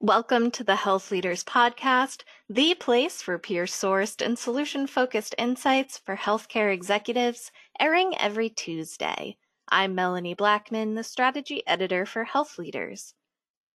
[0.00, 5.98] Welcome to the Health Leaders Podcast, the place for peer sourced and solution focused insights
[5.98, 9.36] for healthcare executives, airing every Tuesday.
[9.68, 13.14] I'm Melanie Blackman, the strategy editor for Health Leaders.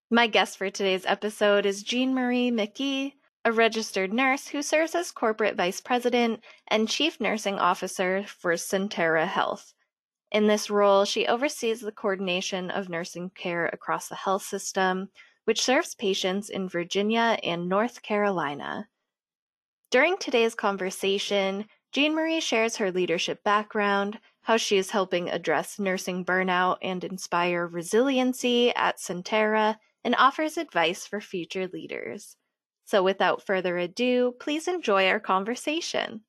[0.09, 5.57] My guest for today's episode is Genemarie McGee, a registered nurse who serves as corporate
[5.57, 9.73] vice president and chief nursing officer for Sentara Health.
[10.31, 15.09] In this role, she oversees the coordination of nursing care across the health system
[15.45, 18.89] which serves patients in Virginia and North Carolina.
[19.91, 26.79] During today's conversation, Genemarie shares her leadership background, how she is helping address nursing burnout
[26.81, 32.35] and inspire resiliency at Sentara, and offers advice for future leaders.
[32.83, 36.25] So, without further ado, please enjoy our conversation.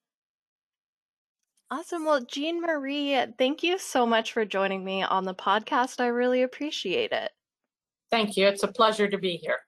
[1.71, 2.07] Awesome.
[2.07, 6.01] Well, Genemarie, thank you so much for joining me on the podcast.
[6.01, 7.33] I really appreciate it.
[8.15, 8.47] Thank you.
[8.47, 9.59] It's a pleasure to be here.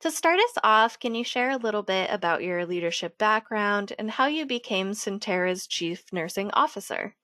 [0.00, 4.10] To start us off, can you share a little bit about your leadership background and
[4.10, 7.14] how you became Sentara's chief nursing officer?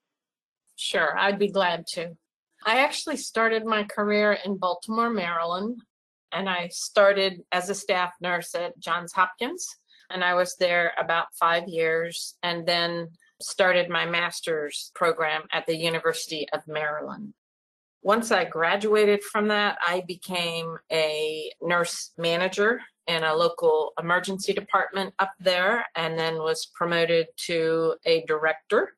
[0.75, 2.15] Sure, I'd be glad to.
[2.63, 5.81] I actually started my career in Baltimore, Maryland,
[6.31, 9.67] and I started as a staff nurse at Johns Hopkins.
[10.11, 13.07] And I was there about five years and then
[13.41, 17.33] started my master's program at the University of Maryland.
[18.03, 25.13] Once I graduated from that, I became a nurse manager in a local emergency department
[25.19, 28.93] up there and then was promoted to a director.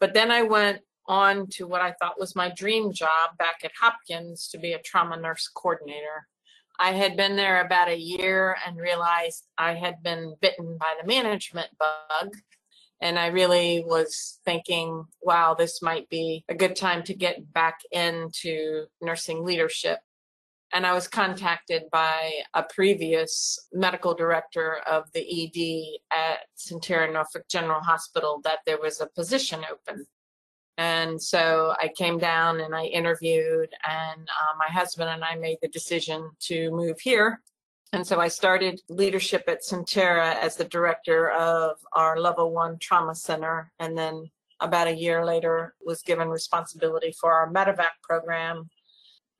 [0.00, 3.72] But then I went on to what I thought was my dream job back at
[3.78, 6.26] Hopkins to be a trauma nurse coordinator.
[6.78, 11.06] I had been there about a year and realized I had been bitten by the
[11.06, 12.30] management bug
[13.02, 17.80] and I really was thinking, wow, this might be a good time to get back
[17.90, 19.98] into nursing leadership.
[20.72, 27.42] And I was contacted by a previous medical director of the ED at Sentara Norfolk
[27.50, 30.06] General Hospital that there was a position open.
[30.78, 35.58] And so I came down and I interviewed, and uh, my husband and I made
[35.60, 37.40] the decision to move here
[37.92, 43.14] and so I started leadership at Sentara as the director of our level one trauma
[43.14, 43.70] center.
[43.78, 44.30] And then
[44.60, 48.70] about a year later was given responsibility for our medevac program.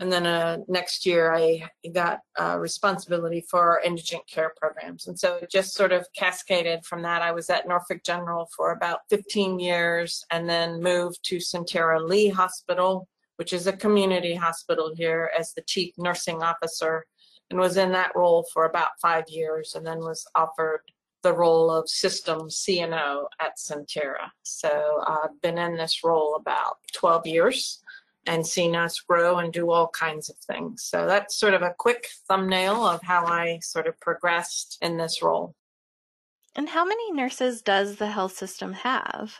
[0.01, 5.07] And then uh, next year I got uh, responsibility for our indigent care programs.
[5.07, 7.23] And so it just sort of cascaded from that.
[7.23, 12.29] I was at Norfolk General for about 15 years and then moved to Sentara Leigh
[12.29, 17.07] Hospital, which is a community hospital here as the chief nursing officer
[17.53, 20.81] and was in that role for about five years and then was offered
[21.23, 24.31] the role of system CNO at Sentara.
[24.43, 27.83] So I've been in this role about 12 years
[28.27, 30.83] and seen us grow and do all kinds of things.
[30.85, 35.23] So that's sort of a quick thumbnail of how I sort of progressed in this
[35.23, 35.55] role.
[36.57, 39.35] And how many nurses does the health system have?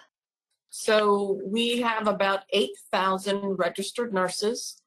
[0.69, 4.82] So we have about 8,000 registered nurses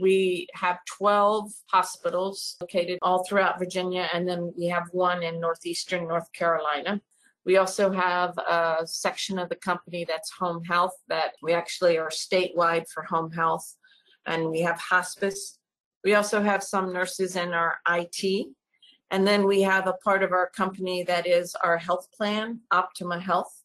[0.00, 6.08] we have 12 hospitals located all throughout Virginia, and then we have one in northeastern
[6.08, 7.00] North Carolina.
[7.46, 12.08] We also have a section of the company that's home health that we actually are
[12.08, 13.76] statewide for home health,
[14.26, 15.58] and we have hospice.
[16.02, 18.46] We also have some nurses in our IT,
[19.10, 23.20] and then we have a part of our company that is our health plan, Optima
[23.20, 23.63] Health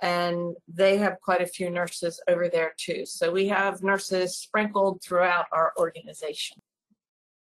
[0.00, 3.04] and they have quite a few nurses over there too.
[3.04, 6.62] So we have nurses sprinkled throughout our organization.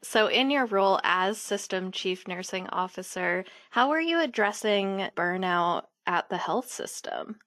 [0.02, 6.30] So, in your role as System Chief Nursing Officer, how are you addressing burnout at
[6.30, 7.38] the health system?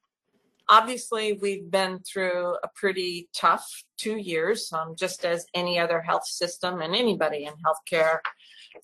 [0.69, 6.27] Obviously, we've been through a pretty tough two years, um, just as any other health
[6.27, 8.19] system and anybody in healthcare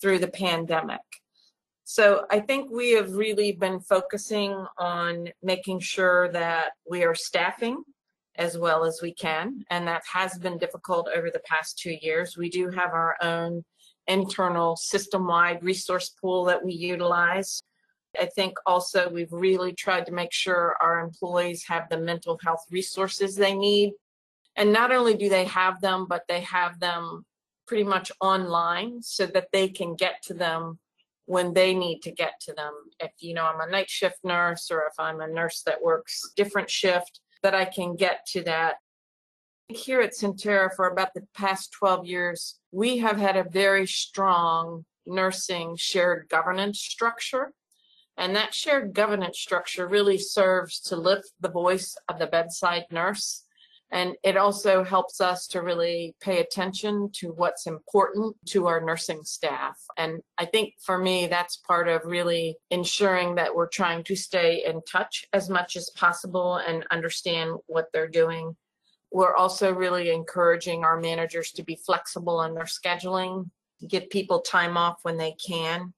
[0.01, 1.01] through the pandemic.
[1.91, 7.81] So I think we have really been focusing on making sure that we are staffing
[8.35, 9.63] as well as we can.
[9.71, 12.37] And that has been difficult over the past two years.
[12.37, 13.65] We do have our own
[14.05, 17.59] internal system wide resource pool that we utilize.
[18.21, 22.65] I think also we've really tried to make sure our employees have the mental health
[22.69, 23.93] resources they need.
[24.55, 27.25] And not only do they have them, but they have them
[27.65, 30.77] pretty much online so that they can get to them
[31.29, 32.73] when they need to get to them.
[32.99, 36.23] If, you know, I'm a night shift nurse or if I'm a nurse that works
[36.35, 38.77] different shift, that I can get to that.
[39.67, 44.85] Here at Sentara for about the past 12 years, we have had a very strong
[45.05, 47.53] nursing shared governance structure.
[48.17, 53.43] And that shared governance structure really serves to lift the voice of the bedside nurse
[53.91, 59.23] And it also helps us to really pay attention to what's important to our nursing
[59.23, 59.77] staff.
[59.97, 64.63] And I think for me, that's part of really ensuring that we're trying to stay
[64.65, 68.55] in touch as much as possible and understand what they're doing.
[69.11, 73.49] We're also really encouraging our managers to be flexible in their scheduling,
[73.87, 75.93] give people time off when they can.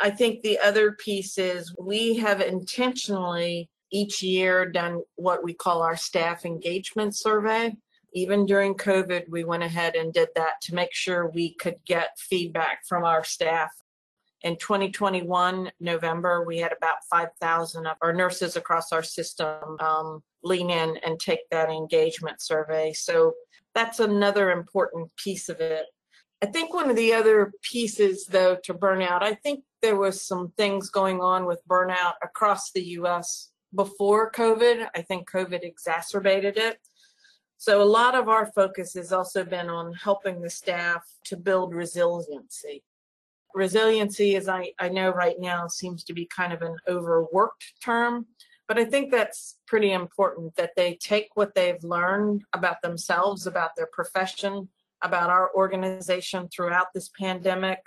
[0.00, 5.80] I think the other piece is we have intentionally each year done what we call
[5.80, 7.72] our staff engagement survey.
[8.12, 12.18] Even during COVID, we went ahead and did that to make sure we could get
[12.18, 13.70] feedback from our staff.
[14.42, 20.70] In 2021, November, we had about 5,000 of our nurses across our system um, lean
[20.70, 22.92] in and take that engagement survey.
[22.92, 23.32] So
[23.74, 25.86] that's another important piece of it.
[26.42, 30.52] I think one of the other pieces, though, to burnout, I think there was some
[30.56, 34.88] things going on with burnout across the US before COVID.
[34.94, 36.78] I think COVID exacerbated it.
[37.56, 41.74] So a lot of our focus has also been on helping the staff to build
[41.74, 42.82] resiliency.
[43.54, 48.26] Resiliency, as I, I know right now, seems to be kind of an overworked term,
[48.66, 53.76] but I think that's pretty important that they take what they've learned about themselves, about
[53.76, 54.68] their profession,
[55.02, 57.78] about our organization throughout this pandemic,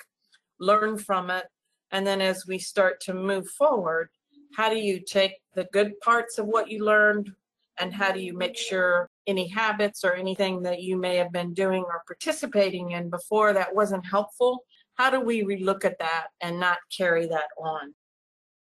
[0.60, 1.45] learn from it,
[1.92, 4.10] and then as we start to move forward,
[4.56, 7.32] how do you take the good parts of what you learned
[7.80, 11.54] and how do you make sure any habits or anything that you may have been
[11.54, 14.64] doing or participating in before that wasn't helpful?
[14.96, 17.94] How do we relook at that and not carry that on?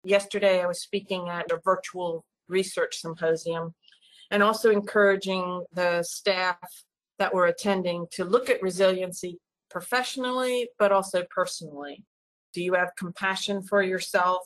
[0.03, 3.73] Yesterday i was speaking at a virtual research symposium
[4.31, 6.57] and also encouraging the staff
[7.19, 9.37] that were attending to look at resiliency
[9.69, 12.03] professionally but also personally.
[12.53, 14.41] Do you have compassion for yourself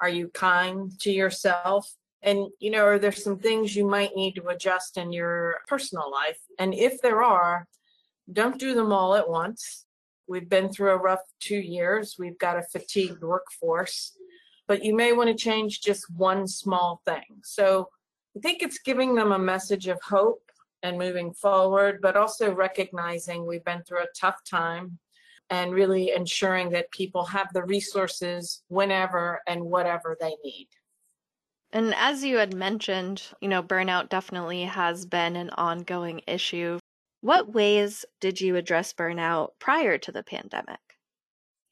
[0.00, 1.90] are you kind to yourself?
[2.22, 6.10] And, you know, are there some things you might need to adjust in your personal
[6.10, 6.38] life?
[6.58, 7.66] And if there are,
[8.32, 9.84] don't do them all at once.
[10.26, 12.16] We've been through a rough two years.
[12.18, 14.16] We've got a fatigued workforce,
[14.66, 17.42] but you may want to change just one small thing.
[17.44, 17.90] So
[18.36, 20.42] I think it's giving them a message of hope
[20.82, 24.98] and moving forward, but also recognizing we've been through a tough time
[25.50, 30.68] and really ensuring that people have the resources whenever and whatever they need.
[31.72, 36.78] And as you had mentioned, you know, burnout definitely has been an ongoing issue.
[37.20, 40.80] What ways did you address burnout prior to the pandemic?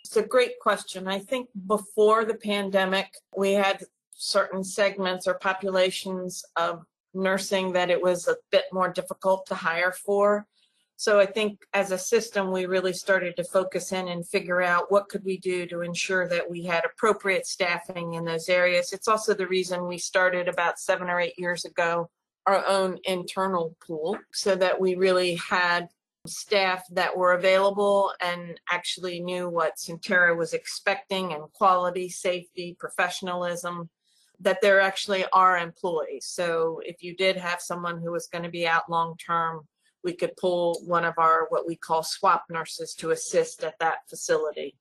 [0.00, 1.08] It's a great question.
[1.08, 6.84] I think before the pandemic, we had certain segments or populations of
[7.14, 10.46] nursing that it was a bit more difficult to hire for.
[10.96, 14.92] So I think as a system, we really started to focus in and figure out
[14.92, 18.92] what could we do to ensure that we had appropriate staffing in those areas.
[18.92, 22.10] It's also the reason we started about seven or eight years ago
[22.46, 25.88] our own internal pool so that we really had
[26.26, 33.88] staff that were available and actually knew what Sentara was expecting and quality, safety, professionalism,
[34.40, 36.26] that there actually are employees.
[36.26, 39.66] So if you did have someone who was going to be out long term,
[40.04, 44.08] we could pull one of our what we call swap nurses to assist at that
[44.08, 44.76] facility.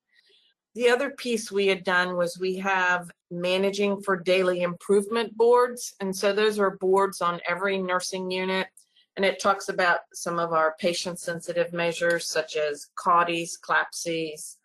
[0.75, 5.93] The other piece we had done was we have managing for daily improvement boards.
[5.99, 8.67] And so those are boards on every nursing unit.
[9.15, 14.57] And it talks about some of our patient sensitive measures such as CAUTIs, CLABSIs,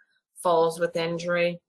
[0.42, 1.60] falls with injury.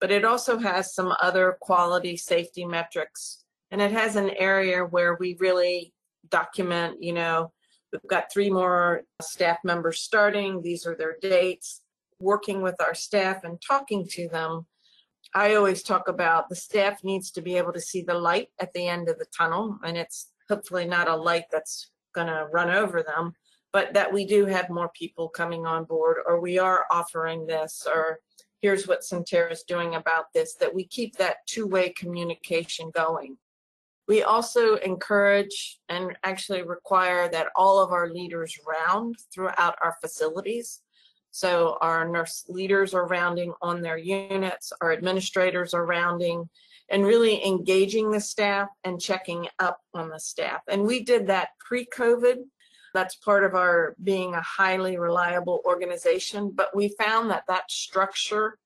[0.00, 3.44] But it also has some other quality safety metrics.
[3.72, 5.92] And it has an area where we really
[6.30, 7.52] document, you know,
[7.92, 10.62] We've got three more staff members starting.
[10.62, 11.82] These are their dates.
[12.20, 14.66] Working with our staff and talking to them.
[15.34, 18.72] I always talk about the staff needs to be able to see the light at
[18.72, 22.70] the end of the tunnel, and it's hopefully not a light that's going to run
[22.70, 23.34] over them,
[23.72, 27.86] but that we do have more people coming on board, or we are offering this,
[27.86, 28.20] or
[28.62, 33.36] here's what Sentara is doing about this, that we keep that two way communication going.
[34.08, 40.80] We also encourage and actually require that all of our leaders round throughout our facilities.
[41.30, 46.48] So our nurse leaders are rounding on their units, our administrators are rounding,
[46.88, 50.62] and really engaging the staff and checking up on the staff.
[50.68, 52.36] And we did that pre COVID.
[52.94, 56.50] That's part of our being a highly reliable organization.
[56.54, 58.58] But we found that that structure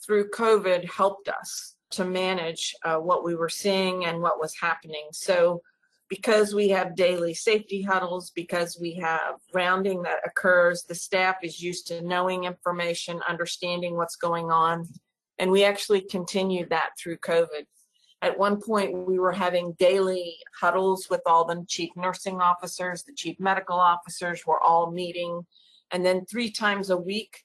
[0.00, 5.08] through COVID helped us to manage uh, what we were seeing and what was happening.
[5.12, 5.62] So,
[6.08, 11.60] because we have daily safety huddles, because we have rounding that occurs, the staff is
[11.60, 14.86] used to knowing information, understanding what's going on.
[15.38, 17.66] And we actually continued that through COVID.
[18.22, 23.12] At one point, we were having daily huddles with all the chief nursing officers, the
[23.12, 25.44] chief medical officers were all meeting.
[25.90, 27.42] And then three times a week,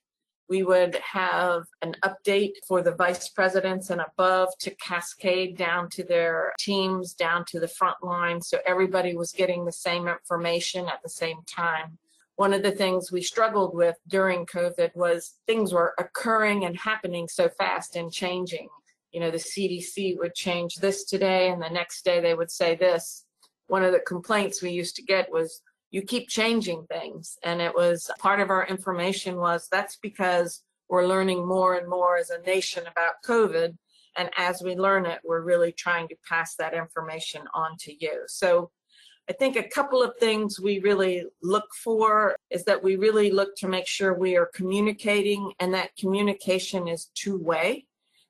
[0.52, 6.04] we would have an update for the vice presidents and above to cascade down to
[6.04, 8.42] their teams, down to the front line.
[8.42, 11.98] So everybody was getting the same information at the same time.
[12.36, 17.30] One of the things we struggled with during COVID was things were occurring and happening
[17.30, 18.68] so fast and changing.
[19.14, 22.76] You know, the CDC would change this today, and the next day they would say
[22.76, 23.24] this.
[23.68, 27.38] One of the complaints we used to get was, you keep changing things.
[27.44, 32.18] And it was part of our information was that's because we're learning more and more
[32.18, 33.78] as a nation about COVID.
[34.18, 38.24] And as we learn it, we're really trying to pass that information on to you.
[38.28, 38.72] So
[39.30, 43.56] I think a couple of things we really look for is that we really look
[43.58, 47.86] to make sure we are communicating and that communication is two way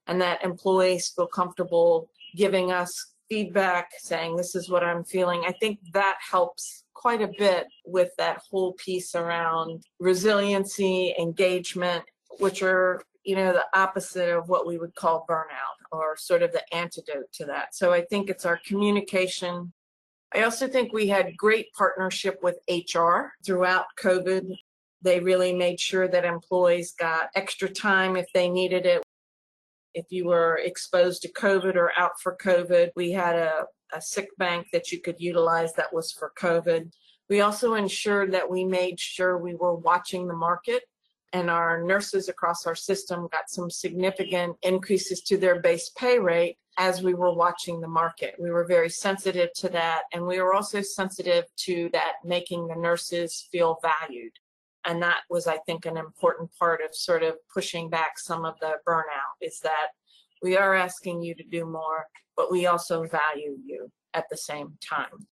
[0.07, 5.43] and that employees feel comfortable giving us feedback, saying, This is what I'm feeling.
[5.47, 12.03] I think that helps quite a bit with that whole piece around resiliency, engagement,
[12.39, 16.51] which are, you know, the opposite of what we would call burnout or sort of
[16.51, 17.73] the antidote to that.
[17.73, 19.71] So I think it's our communication.
[20.35, 24.53] I also think we had great partnership with HR throughout COVID.
[25.01, 29.01] They really made sure that employees got extra time if they needed it.
[29.93, 34.29] If you were exposed to COVID or out for COVID, we had a a sick
[34.37, 36.91] bank that you could utilize that was for COVID.
[37.29, 40.83] We also ensured that we made sure we were watching the market
[41.33, 46.57] and our nurses across our system got some significant increases to their base pay rate
[46.77, 48.35] as we were watching the market.
[48.39, 50.03] We were very sensitive to that.
[50.13, 54.33] And we were also sensitive to that making the nurses feel valued.
[54.85, 58.55] And that was, I think, an important part of sort of pushing back some of
[58.59, 59.89] the burnout is that
[60.41, 64.77] we are asking you to do more, but we also value you at the same
[64.87, 65.27] time.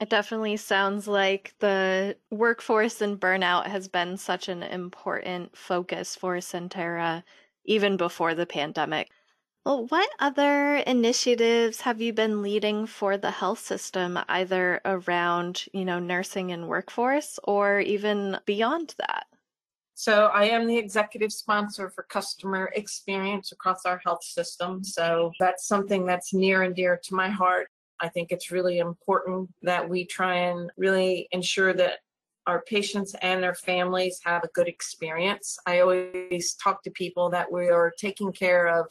[0.00, 6.36] It definitely sounds like the workforce and burnout has been such an important focus for
[6.36, 7.22] Sentara
[7.64, 9.10] even before the pandemic.
[9.64, 15.86] Well, what other initiatives have you been leading for the health system, either around, you
[15.86, 19.26] know, nursing and workforce or even beyond that?
[19.94, 24.84] So I am the executive sponsor for customer experience across our health system.
[24.84, 27.68] So that's something that's near and dear to my heart.
[28.00, 32.00] I think it's really important that we try and really ensure that
[32.46, 35.56] our patients and their families have a good experience.
[35.64, 38.88] I always talk to people that we are taking care of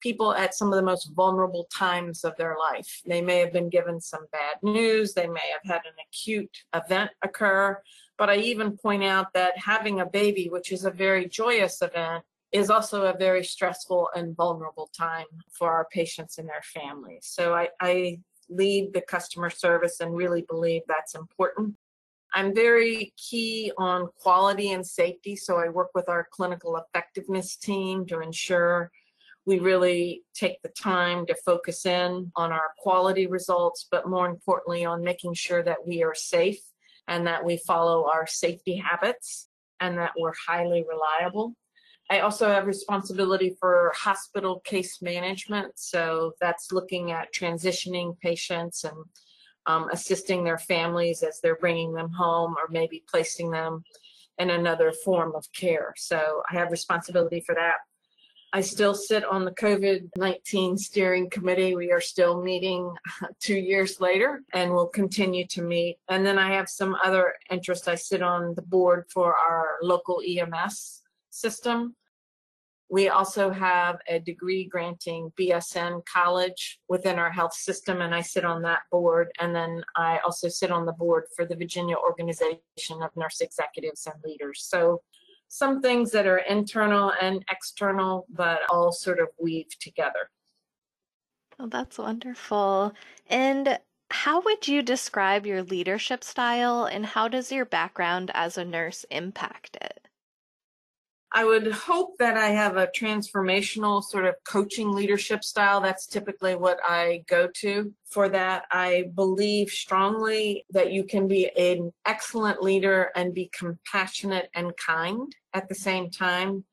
[0.00, 3.00] people at some of the most vulnerable times of their life.
[3.06, 7.10] They may have been given some bad news, they may have had an acute event
[7.22, 7.80] occur,
[8.18, 12.24] but I even point out that having a baby, which is a very joyous event,
[12.52, 17.26] is also a very stressful and vulnerable time for our patients and their families.
[17.30, 21.76] So I, I lead the customer service and really believe that's important.
[22.32, 28.06] I'm very key on quality and safety, so I work with our clinical effectiveness team
[28.06, 28.90] to ensure
[29.46, 34.84] we really take the time to focus in on our quality results, but more importantly,
[34.84, 36.60] on making sure that we are safe
[37.08, 39.48] and that we follow our safety habits
[39.80, 41.54] and that we're highly reliable.
[42.10, 45.72] I also have responsibility for hospital case management.
[45.76, 48.96] So that's looking at transitioning patients and
[49.66, 53.84] um, assisting their families as they're bringing them home or maybe placing them
[54.38, 55.94] in another form of care.
[55.96, 57.76] So I have responsibility for that.
[58.52, 61.76] I still sit on the COVID 19 steering committee.
[61.76, 62.92] We are still meeting
[63.40, 65.98] two years later and we'll continue to meet.
[66.08, 67.86] And then I have some other interests.
[67.86, 71.94] I sit on the board for our local EMS system.
[72.92, 78.44] We also have a degree granting BSN college within our health system, and I sit
[78.44, 79.28] on that board.
[79.38, 82.58] And then I also sit on the board for the Virginia Organization
[83.00, 84.66] of Nurse Executives and Leaders.
[84.68, 85.02] So
[85.52, 90.30] some things that are internal and external, but all sort of weave together.
[91.58, 92.94] Oh, that's wonderful.
[93.28, 93.80] And
[94.10, 99.04] how would you describe your leadership style, and how does your background as a nurse
[99.10, 100.06] impact it?
[101.32, 105.80] I would hope that I have a transformational sort of coaching leadership style.
[105.80, 108.64] That's typically what I go to for that.
[108.72, 115.32] I believe strongly that you can be an excellent leader and be compassionate and kind
[115.54, 116.64] at the same time,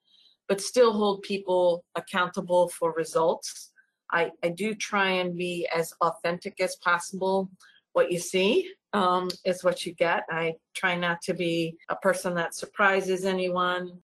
[0.47, 3.71] but still hold people accountable for results.
[4.11, 7.49] I, I do try and be as authentic as possible.
[7.93, 10.23] What you see um, is what you get.
[10.29, 13.99] I try not to be a person that surprises anyone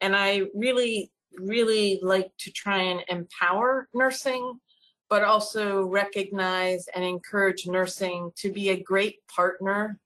[0.00, 4.58] and I really, really like to try and empower nursing
[5.08, 9.98] but also recognize and encourage nursing to be a great partner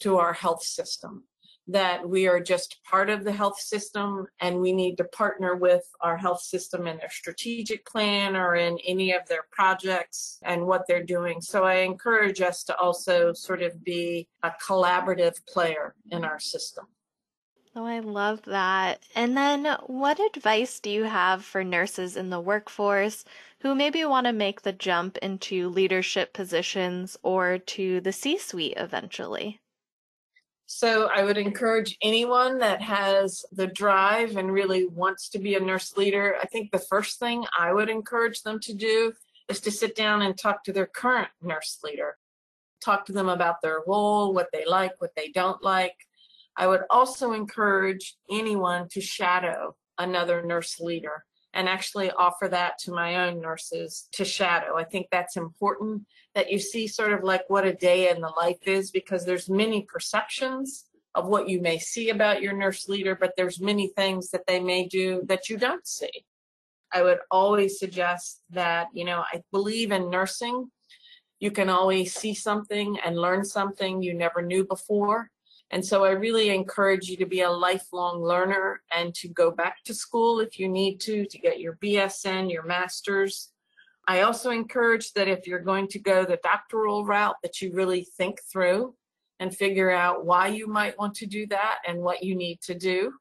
[0.00, 1.24] to our health system.
[1.68, 5.82] That we are just part of the health system and we need to partner with
[6.00, 10.84] our health system in their strategic plan or in any of their projects and what
[10.86, 11.40] they're doing.
[11.40, 16.86] So I encourage us to also sort of be a collaborative player in our system.
[17.78, 19.04] Oh, I love that.
[19.14, 23.22] And then, what advice do you have for nurses in the workforce
[23.60, 28.72] who maybe want to make the jump into leadership positions or to the C suite
[28.78, 29.60] eventually?
[30.66, 35.60] So, I would encourage anyone that has the drive and really wants to be a
[35.60, 36.36] nurse leader.
[36.42, 39.12] I think the first thing I would encourage them to do
[39.48, 42.16] is to sit down and talk to their current nurse leader.
[42.84, 45.96] Talk to them about their role, what they like, what they don't like
[46.56, 51.24] I would also encourage anyone to shadow another nurse leader
[51.56, 54.76] and actually offer that to my own nurses to shadow.
[54.76, 56.02] I think that's important
[56.34, 59.48] that you see sort of like what a day in the life is because there's
[59.48, 60.84] many perceptions
[61.14, 64.60] of what you may see about your nurse leader, but there's many things that they
[64.60, 66.26] may do that you don't see.
[66.92, 70.70] I would always suggest that, you know, I believe in nursing.
[71.40, 75.30] You can always see something and learn something you never knew before.
[75.70, 79.82] And so I really encourage you to be a lifelong learner and to go back
[79.84, 83.50] to school if you need to, to get your BSN, your master's.
[84.06, 88.06] I also encourage that if you're going to go the doctoral route, that you really
[88.16, 88.94] think through
[89.40, 92.74] and figure out why you might want to do that and what you need to
[92.74, 93.12] do.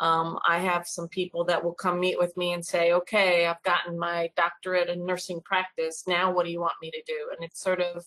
[0.00, 3.62] Um, I have some people that will come meet with me and say, okay, I've
[3.62, 6.02] gotten my doctorate in nursing practice.
[6.08, 7.30] Now what do you want me to do?
[7.30, 8.04] And it's sort of,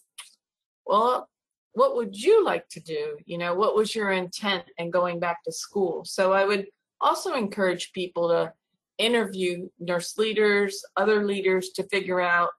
[0.86, 1.30] well,
[1.78, 3.18] what would you like to do?
[3.26, 6.04] You know, what was your intent in going back to school?
[6.06, 6.66] So I would
[7.00, 8.52] also encourage people to
[8.98, 12.50] interview nurse leaders, other leaders to figure out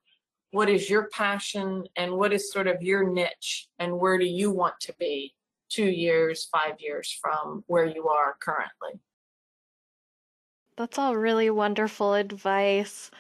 [0.53, 4.53] what is your passion and what is sort of your niche and where do you
[4.53, 5.35] want to be
[5.69, 9.01] two years, five years from where you are currently.
[10.77, 13.11] That's all really wonderful advice.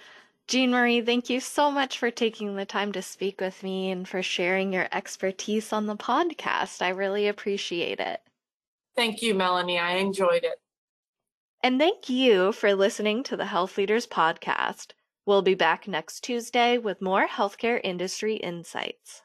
[0.48, 4.22] Genemarie, thank you so much for taking the time to speak with me and for
[4.22, 6.80] sharing your expertise on the podcast.
[6.80, 8.20] I really appreciate it.
[8.96, 9.78] Thank you, Melanie.
[9.78, 10.58] I enjoyed it.
[11.62, 14.92] And thank you for listening to the Health Leaders Podcast.
[15.26, 19.20] We'll be back next Tuesday with more healthcare industry insights.